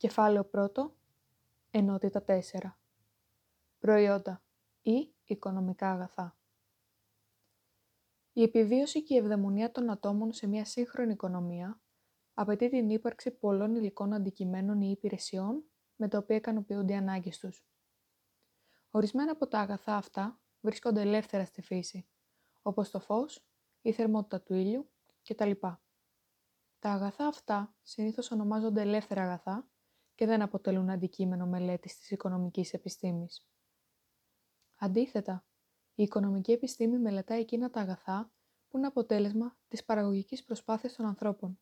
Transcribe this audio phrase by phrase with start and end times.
[0.00, 0.90] Κεφάλαιο 1.
[1.70, 2.40] Ενότητα 4.
[3.78, 4.42] Προϊόντα
[4.82, 6.38] ή οικονομικά αγαθά.
[8.32, 11.80] Η επιβίωση και η ευδαιμονία των ατόμων σε μια σύγχρονη οικονομία
[12.34, 15.64] απαιτεί την ύπαρξη πολλών υλικών αντικειμένων ή υπηρεσιών
[15.96, 17.66] με τα οποία ικανοποιούνται οι ανάγκες τους.
[18.90, 22.06] Ορισμένα από τα αγαθά αυτά βρίσκονται ελεύθερα στη φύση,
[22.62, 23.44] όπως το φως,
[23.82, 24.90] η θερμότητα του ήλιου
[25.28, 25.50] κτλ.
[26.78, 29.70] Τα αγαθά αυτά συνήθως ονομάζονται ελεύθερα αγαθά
[30.20, 33.46] και δεν αποτελούν αντικείμενο μελέτης της οικονομικής επιστήμης.
[34.76, 35.44] Αντίθετα,
[35.94, 38.32] η οικονομική επιστήμη μελετά εκείνα τα αγαθά
[38.68, 41.60] που είναι αποτέλεσμα της παραγωγικής προσπάθειας των ανθρώπων.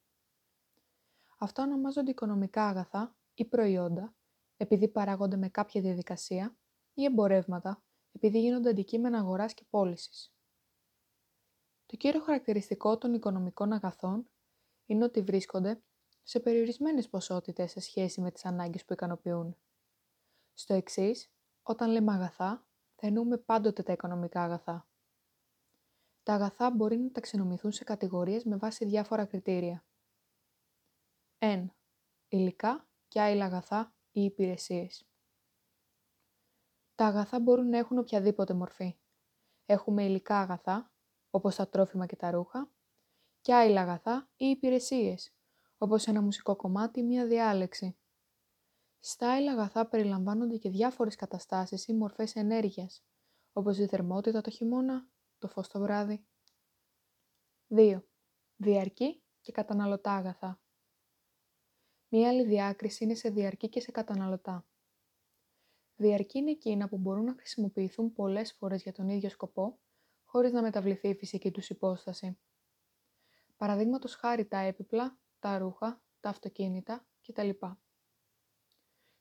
[1.38, 4.14] Αυτά ονομάζονται οικονομικά αγαθά ή προϊόντα,
[4.56, 6.56] επειδή παράγονται με κάποια διαδικασία,
[6.94, 7.82] ή εμπορεύματα,
[8.12, 10.34] επειδή γίνονται αντικείμενα αγοράς και πώλησης.
[11.86, 14.30] Το κύριο χαρακτηριστικό των οικονομικών αγαθών
[14.86, 15.82] είναι ότι βρίσκονται
[16.28, 19.56] σε περιορισμένες ποσότητες σε σχέση με τις ανάγκες που ικανοποιούν.
[20.54, 24.88] Στο εξής, όταν λέμε αγαθά, θα εννοούμε πάντοτε τα οικονομικά αγαθά.
[26.22, 29.84] Τα αγαθά μπορεί να ταξινομηθούν σε κατηγορίες με βάση διάφορα κριτήρια.
[31.38, 31.66] 1.
[32.28, 35.08] Υλικά και άειλα αγαθά ή υπηρεσίες.
[36.94, 38.98] Τα αγαθά μπορούν να έχουν οποιαδήποτε μορφή.
[39.66, 40.92] Έχουμε υλικά αγαθά,
[41.30, 42.72] όπως τα τρόφιμα και τα ρούχα,
[43.40, 45.37] και άειλα αγαθά ή υπηρεσίες,
[45.78, 47.98] όπως ένα μουσικό κομμάτι ή μία διάλεξη.
[48.98, 53.04] Στα άειλα αγαθά περιλαμβάνονται και διάφορες καταστάσεις ή μορφές ενέργειας,
[53.52, 56.26] όπως η θερμότητα το χειμώνα, το φως το βράδυ.
[57.68, 58.02] 2.
[58.56, 60.60] Διαρκή και καταναλωτά αγαθά.
[62.08, 64.66] Μία άλλη διάκριση είναι σε διαρκή και σε καταναλωτά.
[65.96, 69.78] Διαρκή είναι εκείνα που μπορούν να χρησιμοποιηθούν πολλές φορές για τον ίδιο σκοπό,
[70.24, 72.38] χωρίς να μεταβληθεί η φυσική τους υπόσταση.
[73.56, 77.50] Παραδείγματος χάρη τα έπιπλα, τα ρούχα, τα αυτοκίνητα κτλ.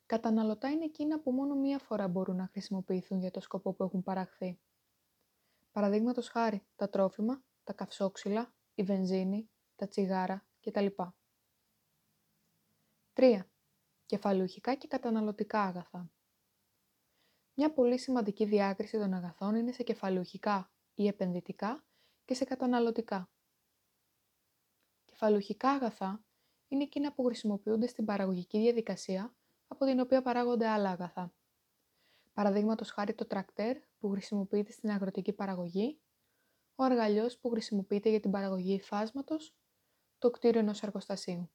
[0.06, 4.02] Καταναλωτά είναι εκείνα που μόνο μία φορά μπορούν να χρησιμοποιηθούν για το σκοπό που έχουν
[4.02, 4.60] παραχθεί.
[5.72, 10.86] Παραδείγματος χάρη τα τρόφιμα, τα καυσόξυλα, η βενζίνη, τα τσιγάρα κτλ.
[13.12, 13.40] 3.
[14.06, 16.10] Κεφαλουχικά και καταναλωτικά αγαθά.
[17.54, 21.84] Μια πολύ σημαντική διάκριση των αγαθών είναι σε κεφαλουχικά ή επενδυτικά
[22.24, 23.30] και σε καταναλωτικά.
[25.20, 26.24] Κεφαλουχικά αγαθά
[26.68, 29.34] είναι εκείνα που χρησιμοποιούνται στην παραγωγική διαδικασία
[29.68, 31.32] από την οποία παράγονται άλλα αγαθά.
[32.32, 36.00] Παραδείγματος χάρη το τρακτέρ που χρησιμοποιείται στην αγροτική παραγωγή,
[36.74, 39.54] ο αργαλιός που χρησιμοποιείται για την παραγωγή υφάσματος,
[40.18, 41.50] το κτίριο ενός εργοστασίου.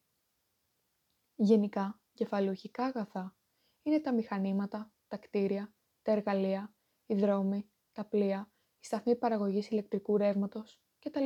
[1.36, 3.36] Γενικά, κεφαλουχικά αγαθά
[3.84, 6.74] είναι τα μηχανήματα, τα κτίρια, τα εργαλεία,
[7.06, 11.26] οι δρόμοι, τα πλοία, η σταθμή παραγωγής ηλεκτρικού ρεύματος κτλ.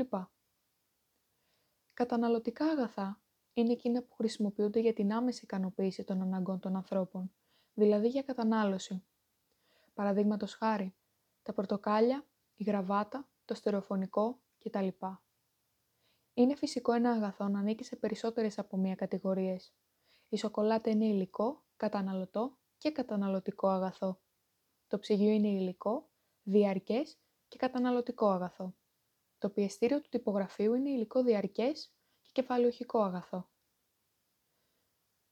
[1.97, 3.21] Καταναλωτικά αγαθά
[3.53, 7.31] είναι εκείνα που χρησιμοποιούνται για την άμεση ικανοποίηση των αναγκών των ανθρώπων,
[7.73, 9.03] δηλαδή για κατανάλωση.
[9.93, 10.95] Παραδείγματος χάρη,
[11.43, 12.25] τα πορτοκάλια,
[12.55, 14.87] η γραβάτα, το στερεοφωνικό κτλ.
[16.33, 19.73] Είναι φυσικό ένα αγαθό να ανήκει σε περισσότερες από μία κατηγορίες.
[20.29, 24.19] Η σοκολάτα είναι υλικό, καταναλωτό και καταναλωτικό αγαθό.
[24.87, 26.09] Το ψυγείο είναι υλικό,
[26.43, 28.75] διαρκές και καταναλωτικό αγαθό.
[29.37, 33.49] Το πιεστήριο του τυπογραφείου είναι υλικό διαρκές και κεφαλαιοχικό αγαθό.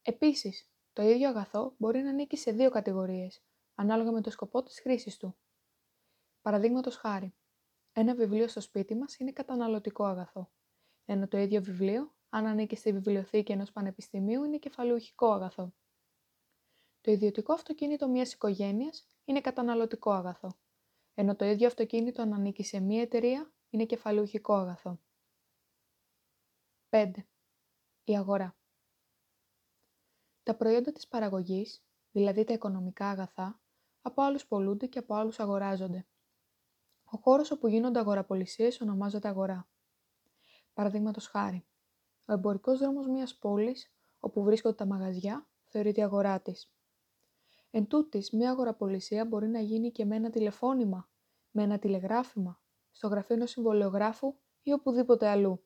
[0.01, 3.43] Επίσης, το ίδιο αγαθό μπορεί να ανήκει σε δύο κατηγορίες,
[3.75, 5.37] ανάλογα με το σκοπό της χρήσης του.
[6.41, 7.35] Παραδείγματος χάρη,
[7.91, 10.51] ένα βιβλίο στο σπίτι μας είναι καταναλωτικό αγαθό,
[11.05, 15.73] ενώ το ίδιο βιβλίο, αν ανήκει στη βιβλιοθήκη ενός πανεπιστημίου, είναι κεφαλαιοχικό αγαθό.
[17.01, 20.57] Το ιδιωτικό αυτοκίνητο μιας οικογένειας είναι καταναλωτικό αγαθό,
[21.13, 24.99] ενώ το ίδιο αυτοκίνητο αν ανήκει σε μία εταιρεία είναι κεφαλουχικό αγαθό.
[26.89, 27.11] 5.
[28.03, 28.57] Η αγορά.
[30.43, 33.61] Τα προϊόντα της παραγωγής, δηλαδή τα οικονομικά αγαθά,
[34.01, 36.07] από άλλους πολλούνται και από άλλους αγοράζονται.
[37.03, 39.67] Ο χώρος όπου γίνονται αγοραπολισίες ονομάζεται αγορά.
[40.73, 41.65] Παραδείγματος χάρη,
[42.25, 46.71] ο εμπορικός δρόμος μιας πόλης, όπου βρίσκονται τα μαγαζιά, θεωρείται αγορά της.
[47.69, 51.09] Εν τούτης, μια αγοραπολισία μπορεί να γίνει και με ένα τηλεφώνημα,
[51.51, 52.63] με ένα τηλεγράφημα,
[52.95, 55.63] στο γραφείο ενός συμβολιογράφου ή οπουδήποτε αλλού.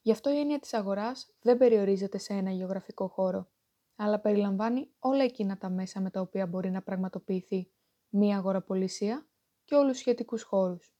[0.00, 3.50] Γι' αυτό η έννοια της αγοράς δεν περιορίζεται σε ένα γεωγραφικό χώρο,
[3.96, 7.72] αλλά περιλαμβάνει όλα εκείνα τα μέσα με τα οποία μπορεί να πραγματοποιηθεί
[8.08, 9.28] μία αγοραπολισία
[9.64, 10.96] και όλους τους σχετικούς χώρους.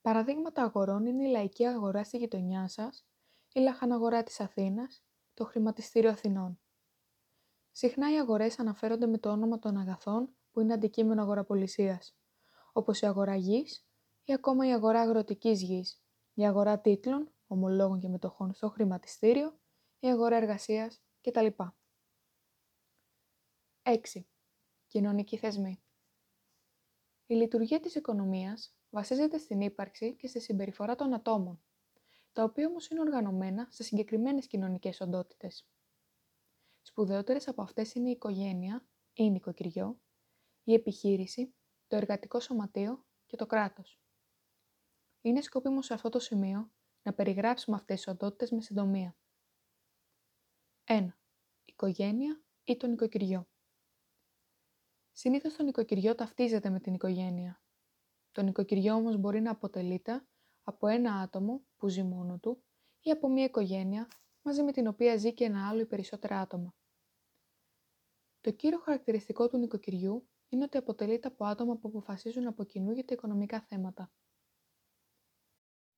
[0.00, 3.06] Παραδείγματα αγορών είναι η λαϊκή αγορά στη γειτονιά σας,
[3.52, 6.60] η λαχαναγορά της Αθήνας, το χρηματιστήριο Αθηνών.
[7.70, 12.18] Συχνά οι αγορές αναφέρονται με το όνομα των αγαθών που είναι αντικείμενο αγοραπολισίας,
[12.72, 13.86] όπως η αγορά γης
[14.24, 16.02] ή ακόμα η αγορά αγροτικής γης,
[16.34, 19.58] η αγορά τίτλων, ομολόγων και μετοχών στο χρηματιστήριο,
[19.98, 21.46] η αγορά εργασίας κτλ.
[23.82, 24.26] 6.
[24.86, 25.82] Κοινωνικοί θεσμοί.
[27.26, 31.62] Η λειτουργία της οικονομίας βασίζεται στην ύπαρξη και στη συμπεριφορά των ατόμων,
[32.32, 35.68] τα οποία όμως είναι οργανωμένα σε συγκεκριμένες κοινωνικές οντότητες.
[36.82, 40.00] Σπουδαιότερες από αυτές είναι η οικογένεια ή νοικοκυριό,
[40.64, 41.54] η επιχείρηση,
[41.88, 44.00] το εργατικό σωματείο και το κράτος.
[45.20, 46.70] Είναι σκόπιμο σε αυτό το σημείο
[47.02, 49.16] να περιγράψουμε αυτές τις οντότητες με συντομία.
[50.84, 51.08] 1.
[51.64, 53.48] Οικογένεια ή το νοικοκυριό.
[55.12, 57.62] Συνήθως το νοικοκυριό ταυτίζεται με την οικογένεια.
[58.32, 60.26] Το νοικοκυριό όμως μπορεί να αποτελείται
[60.62, 62.62] από ένα άτομο που ζει μόνο του
[63.00, 64.08] ή από μια οικογένεια
[64.42, 66.74] μαζί με την οποία ζει και ένα άλλο ή περισσότερα άτομα.
[68.40, 73.04] Το κύριο χαρακτηριστικό του νοικοκυριού είναι ότι αποτελείται από άτομα που αποφασίζουν από κοινού για
[73.04, 74.12] τα οικονομικά θέματα.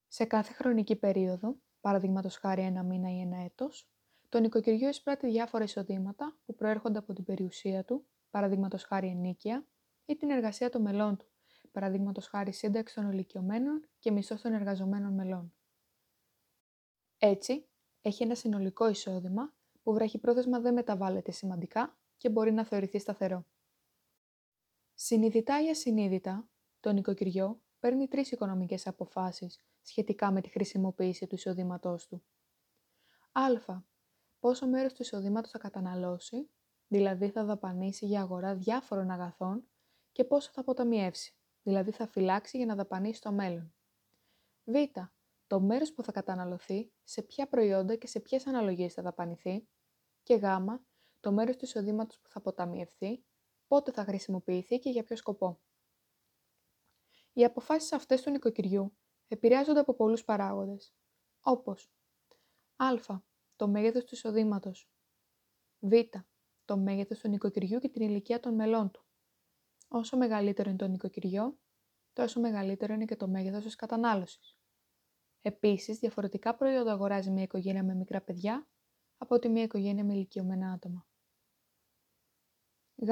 [0.07, 3.91] Σε κάθε χρονική περίοδο, παραδείγματος χάρη ένα μήνα ή ένα έτος,
[4.29, 9.67] το νοικοκυριό εισπράττει διάφορα εισοδήματα που προέρχονται από την περιουσία του, παραδείγματος χάρη ενίκεια,
[10.05, 11.27] ή την εργασία των μελών του,
[11.73, 15.55] παραδείγματος χάρη σύνταξη των ηλικιωμένων και μισθό των εργαζομένων μελών.
[17.19, 17.69] Έτσι,
[18.01, 23.47] έχει ένα συνολικό εισόδημα που βραχυπρόθεσμα δεν μεταβάλλεται σημαντικά και μπορεί να θεωρηθεί σταθερό.
[25.03, 26.49] Συνειδητά ή ασυνείδητα,
[26.81, 32.23] το νοικοκυριό παίρνει τρεις οικονομικές αποφάσεις σχετικά με τη χρησιμοποίηση του εισοδήματός του.
[33.33, 33.81] Α.
[34.39, 36.51] Πόσο μέρος του εισοδήματος θα καταναλώσει,
[36.87, 39.69] δηλαδή θα δαπανίσει για αγορά διάφορων αγαθών
[40.13, 43.75] και πόσο θα αποταμιεύσει, δηλαδή θα φυλάξει για να δαπανίσει στο μέλλον.
[44.65, 44.75] Β.
[45.47, 49.69] Το μέρος που θα καταναλωθεί, σε ποια προϊόντα και σε ποιες αναλογίες θα δαπανηθεί.
[50.23, 50.45] Και Γ.
[51.21, 53.25] Το μέρος του εισοδήματος που θα αποταμιευθεί,
[53.71, 55.61] πότε θα χρησιμοποιηθεί και για ποιο σκοπό.
[57.33, 58.97] Οι αποφάσεις αυτές του νοικοκυριού
[59.29, 60.95] επηρεάζονται από πολλούς παράγοντες,
[61.41, 61.93] όπως
[62.77, 62.87] α.
[63.57, 64.91] το μέγεθος του εισοδήματος,
[65.79, 65.93] β.
[66.65, 69.05] το μέγεθος του νοικοκυριού και την ηλικία των μελών του.
[69.89, 71.59] Όσο μεγαλύτερο είναι το νοικοκυριό,
[72.13, 74.59] τόσο μεγαλύτερο είναι και το μέγεθος της κατανάλωσης.
[75.41, 78.69] Επίσης, διαφορετικά προϊόντα αγοράζει μια οικογένεια με μικρά παιδιά
[79.19, 81.07] από ότι μια οικογένεια με ηλικιωμένα άτομα.
[82.95, 83.09] Γ.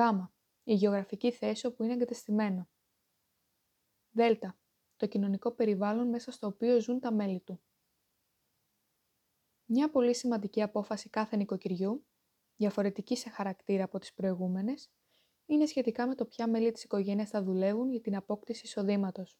[0.69, 2.69] Η γεωγραφική θέση όπου είναι εγκατεστημένο.
[4.11, 4.20] Δ
[4.97, 7.61] το κοινωνικό περιβάλλον μέσα στο οποίο ζουν τα μέλη του.
[9.65, 12.06] Μια πολύ σημαντική απόφαση κάθε νοικοκυριού,
[12.56, 14.91] διαφορετική σε χαρακτήρα από τις προηγούμενες,
[15.47, 19.38] είναι σχετικά με το ποια μέλη της οικογένειας θα δουλεύουν για την απόκτηση εισοδήματος.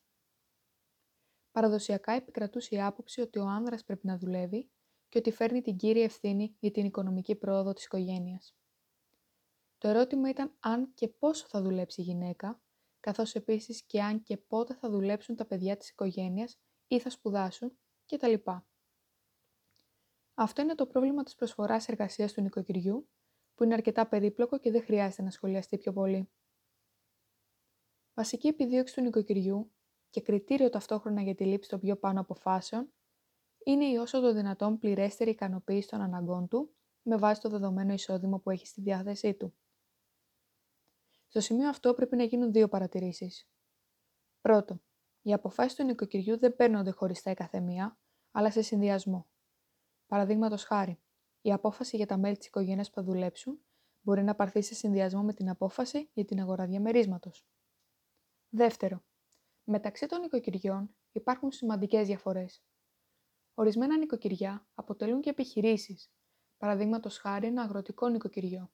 [1.51, 4.71] Παραδοσιακά επικρατούσε η άποψη ότι ο άνδρας πρέπει να δουλεύει
[5.09, 8.57] και ότι φέρνει την κύρια ευθύνη για την οικονομική πρόοδο της οικογένειας.
[9.79, 12.61] Το ερώτημα ήταν αν και πόσο θα δουλέψει η γυναίκα
[13.01, 17.79] καθώς επίσης και αν και πότε θα δουλέψουν τα παιδιά της οικογένειας ή θα σπουδάσουν
[18.07, 18.35] κτλ.
[20.35, 23.09] Αυτό είναι το πρόβλημα της προσφοράς εργασίας του νοικοκυριού,
[23.55, 26.31] που είναι αρκετά περίπλοκο και δεν χρειάζεται να σχολιαστεί πιο πολύ.
[28.15, 29.73] Βασική επιδίωξη του νοικοκυριού
[30.11, 32.93] και κριτήριο ταυτόχρονα για τη λήψη των πιο πάνω αποφάσεων
[33.65, 38.39] είναι η όσο το δυνατόν πληρέστερη ικανοποίηση των αναγκών του με βάση το δεδομένο εισόδημα
[38.39, 39.55] που έχει στη διάθεσή του.
[41.29, 43.49] Στο σημείο αυτό πρέπει να γίνουν δύο παρατηρήσεις.
[44.41, 44.83] Πρώτο,
[45.23, 47.99] οι αποφάσεις του νοικοκυριού δεν παίρνονται χωριστά η καθεμία,
[48.31, 49.27] αλλά σε συνδυασμό.
[50.07, 51.01] Παραδείγματος χάρη,
[51.41, 53.61] η απόφαση για τα μέλη της οικογένειας που θα δουλέψουν
[54.01, 57.47] μπορεί να πάρθει σε συνδυασμό με την απόφαση για την αγορά διαμερίσματος.
[58.49, 59.05] Δεύτερο,
[59.65, 62.63] μεταξύ των νοικοκυριών υπάρχουν σημαντικές διαφορές.
[63.55, 66.13] Ορισμένα νοικοκυριά αποτελούν και επιχειρήσεις,
[66.57, 68.73] παραδείγματος χάρη ένα αγροτικό νοικοκυριό.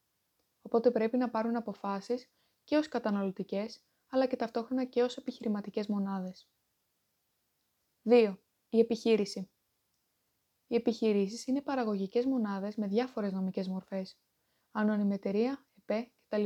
[0.63, 2.31] Οπότε πρέπει να πάρουν αποφάσεις
[2.65, 6.49] και ως καταναλωτικές, αλλά και ταυτόχρονα και ως επιχειρηματικές μονάδες.
[8.03, 8.39] 2.
[8.69, 9.51] Η επιχείρηση.
[10.67, 14.19] Οι επιχειρήσεις είναι παραγωγικές μονάδες με διάφορες νομικές μορφές,
[14.71, 16.45] ανώνυμη εταιρεία, ΕΠΕ κτλ.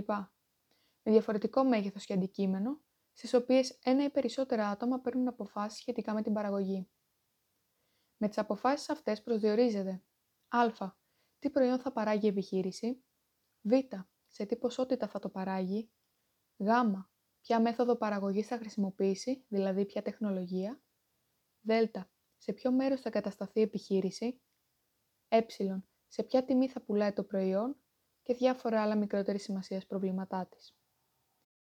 [1.02, 2.82] Με διαφορετικό μέγεθος και αντικείμενο,
[3.12, 6.90] στις οποίες ένα ή περισσότερα άτομα παίρνουν αποφάσεις σχετικά με την παραγωγή.
[8.16, 10.02] Με τις αποφάσεις αυτές προσδιορίζεται
[10.48, 10.92] α.
[11.38, 13.04] Τι προϊόν θα παράγει η επιχείρηση,
[13.60, 13.72] β.
[14.26, 15.90] Σε τι ποσότητα θα το παράγει
[16.58, 16.68] Γ.
[17.40, 20.82] Ποια μέθοδο παραγωγής θα χρησιμοποιήσει, δηλαδή ποια τεχνολογία.
[21.60, 21.70] Δ.
[22.36, 24.40] Σε ποιο μέρος θα κατασταθεί η επιχείρηση.
[25.28, 25.40] Ε.
[26.06, 27.76] Σε ποια τιμή θα πουλάει το προϊόν
[28.22, 30.76] και διάφορα άλλα μικρότερη σημασίας προβλήματά της.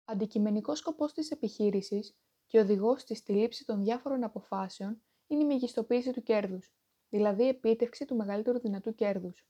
[0.05, 6.11] Αντικειμενικός σκοπός της επιχείρησης και οδηγός της στη λήψη των διάφορων αποφάσεων είναι η μεγιστοποίηση
[6.11, 6.73] του κέρδους,
[7.09, 9.47] δηλαδή η επίτευξη του μεγαλύτερου δυνατού κέρδους.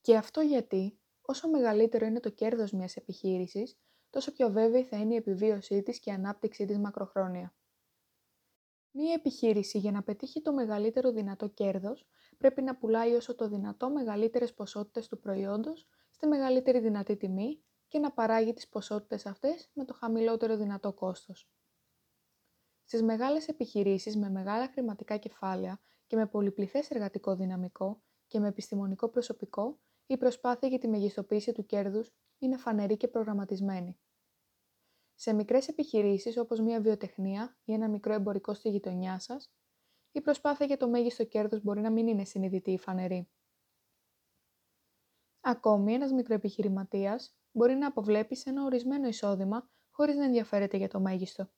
[0.00, 3.78] Και αυτό γιατί, όσο μεγαλύτερο είναι το κέρδος μιας επιχείρησης,
[4.16, 7.54] τόσο πιο βέβαιη θα είναι η επιβίωσή της και η ανάπτυξή της μακροχρόνια.
[8.90, 12.06] Μία επιχείρηση για να πετύχει το μεγαλύτερο δυνατό κέρδος
[12.38, 17.98] πρέπει να πουλάει όσο το δυνατό μεγαλύτερες ποσότητες του προϊόντος στη μεγαλύτερη δυνατή τιμή και
[17.98, 21.50] να παράγει τις ποσότητες αυτές με το χαμηλότερο δυνατό κόστος.
[22.84, 29.08] Στις μεγάλες επιχειρήσεις με μεγάλα χρηματικά κεφάλαια και με πολυπληθές εργατικό δυναμικό και με επιστημονικό
[29.08, 33.98] προσωπικό, η προσπάθεια για τη μεγιστοποίηση του κέρδους είναι φανερή και προγραμματισμένη.
[35.18, 39.52] Σε μικρές επιχειρήσεις όπως μια βιοτεχνία ή ένα μικρό εμπορικό στη γειτονιά σας,
[40.12, 43.28] η προσπάθεια για το μέγιστο κέρδος μπορεί να μην είναι συνειδητή ή φανερή.
[45.40, 51.00] Ακόμη, ένας μικροεπιχειρηματίας μπορεί να αποβλέπεις σε ένα ορισμένο εισόδημα χωρίς να ενδιαφέρεται για το
[51.00, 51.50] μέγιστο.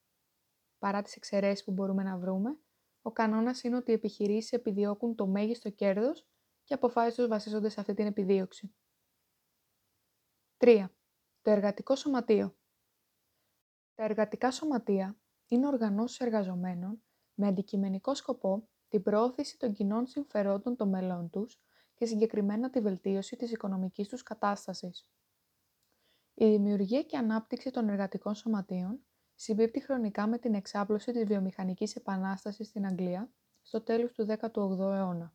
[0.79, 2.59] Παρά τις εξαιρέσεις που μπορούμε να βρούμε,
[3.03, 6.27] ο κανόνας είναι ότι οι επιχειρήσεις επιδιώκουν το μέγιστο κέρδος
[6.65, 8.75] και αποφάσεις τους βασίζονται σε αυτή την επιδίωξη.
[10.57, 10.91] 3.
[11.43, 12.58] Το εργατικό σωματείο.
[13.99, 17.03] Τα εργατικά σωματεία είναι οργανώσεις εργαζομένων
[17.35, 21.61] με αντικειμενικό σκοπό την προώθηση των κοινών συμφερόντων των μελών τους
[21.95, 25.09] και συγκεκριμένα τη βελτίωση της οικονομικής τους κατάστασης.
[26.35, 29.01] Η δημιουργία και ανάπτυξη των εργατικών σωματείων
[29.35, 33.31] συμπίπτει χρονικά με την εξάπλωση της βιομηχανικής επανάστασης στην Αγγλία
[33.63, 35.35] στο τέλος του 18ου αιώνα.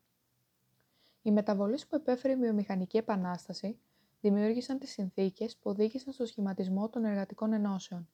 [1.22, 3.80] Οι μεταβολές που επέφερε η βιομηχανική επανάσταση
[4.20, 8.08] δημιούργησαν τις συνθήκες που οδήγησαν στο σχηματισμό των εργατικών ενώσεων.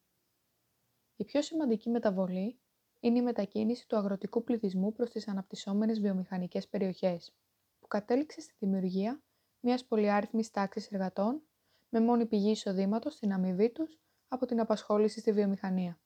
[1.21, 2.59] Η πιο σημαντική μεταβολή
[3.01, 7.35] είναι η μετακίνηση του αγροτικού πληθυσμού προς τις αναπτυσσόμενες βιομηχανικές περιοχές,
[7.79, 9.23] που κατέληξε στη δημιουργία
[9.61, 11.43] μιας πολυάριθμης τάξης εργατών
[11.89, 16.01] με μόνη πηγή εισοδήματος στην αμοιβή τους από την απασχόληση στη βιομηχανία.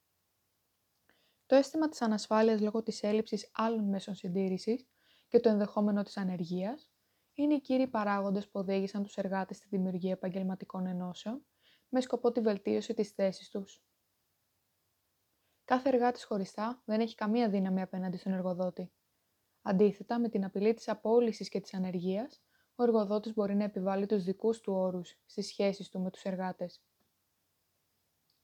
[1.46, 4.86] Το αίσθημα της ανασφάλειας λόγω της έλλειψης άλλων μέσων συντήρησης
[5.28, 6.90] και το ενδεχόμενο της ανεργίας
[7.34, 11.44] είναι οι κύριοι παράγοντες που οδήγησαν τους εργάτες στη δημιουργία επαγγελματικών ενώσεων
[11.88, 13.84] με σκοπό τη βελτίωση της θέσης τους.
[15.64, 18.92] Κάθε εργάτης χωριστά δεν έχει καμία δύναμη απέναντι στον εργοδότη.
[19.62, 22.42] Αντίθετα, με την απειλή της απόλυσης και της ανεργίας,
[22.74, 26.82] ο εργοδότης μπορεί να επιβάλλει τους δικούς του όρους στις σχέσεις του με τους εργάτες.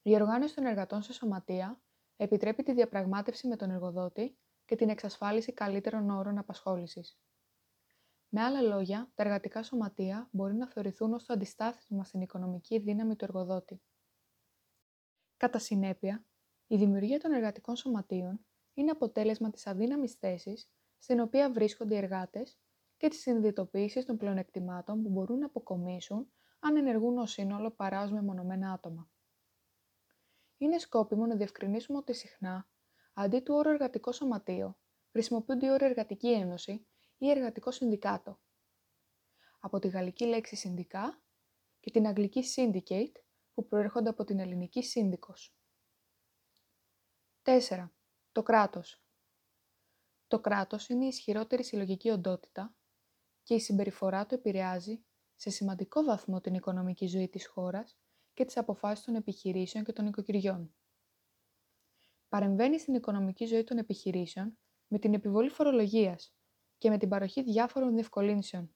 [0.01, 1.81] Η οργάνωση των εργατών σε σωματεία
[2.15, 7.19] επιτρέπει τη διαπραγμάτευση με τον εργοδότη και την εξασφάλιση καλύτερων όρων απασχόλησης.
[8.29, 13.15] Με άλλα λόγια, τα εργατικά σωματεία μπορεί να θεωρηθούν ως το αντιστάθμισμα στην οικονομική δύναμη
[13.15, 13.81] του εργοδότη.
[15.37, 16.25] Κατά συνέπεια,
[16.71, 22.59] η δημιουργία των εργατικών σωματείων είναι αποτέλεσμα της αδύναμης θέσης στην οποία βρίσκονται οι εργάτες
[22.97, 28.11] και της συνειδητοποίησης των πλεονεκτημάτων που μπορούν να αποκομίσουν αν ενεργούν ως σύνολο παρά ως
[28.11, 29.09] μεμονωμένα άτομα.
[30.57, 32.69] Είναι σκόπιμο να διευκρινίσουμε ότι συχνά,
[33.13, 34.77] αντί του όρου εργατικό σωματείο,
[35.11, 36.87] χρησιμοποιούνται οι όροι εργατική ένωση
[37.17, 38.39] ή εργατικό συνδικάτο.
[39.59, 41.21] Από τη γαλλική λέξη συνδικά
[41.79, 43.21] και την αγγλική syndicate
[43.53, 45.55] που προέρχονται από την ελληνική σύνδικος.
[47.43, 47.89] 4.
[48.31, 49.03] Το κράτος.
[50.27, 52.75] Το κράτος είναι η ισχυρότερη συλλογική οντότητα
[53.43, 55.03] και η συμπεριφορά του επηρεάζει
[55.35, 57.97] σε σημαντικό βαθμό την οικονομική ζωή της χώρας
[58.33, 60.75] και τις αποφάσεις των επιχειρήσεων και των οικοκυριών.
[62.29, 64.57] Παρεμβαίνει στην οικονομική ζωή των επιχειρήσεων
[64.87, 66.35] με την επιβολή φορολογίας
[66.77, 68.75] και με την παροχή διάφορων διευκολύνσεων.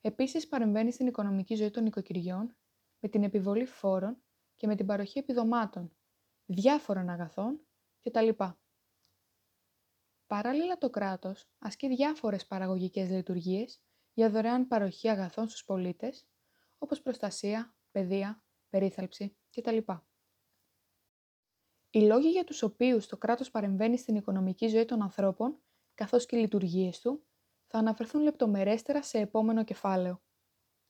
[0.00, 2.56] Επίσης παρεμβαίνει στην οικονομική ζωή των οικοκυριών
[2.98, 4.22] με την επιβολή φόρων
[4.56, 5.96] και με την παροχή επιδομάτων,
[6.46, 7.60] διάφορων αγαθών
[8.00, 8.28] κτλ.
[10.26, 13.80] Παράλληλα το κράτος ασκεί διάφορες παραγωγικές λειτουργίες
[14.12, 16.26] για δωρεάν παροχή αγαθών στους πολίτες,
[16.78, 19.78] όπως προστασία, παιδεία, περίθαλψη κτλ.
[21.90, 25.62] Οι λόγοι για τους οποίους το κράτος παρεμβαίνει στην οικονομική ζωή των ανθρώπων,
[25.94, 27.26] καθώς και οι λειτουργίες του,
[27.66, 30.25] θα αναφερθούν λεπτομερέστερα σε επόμενο κεφάλαιο.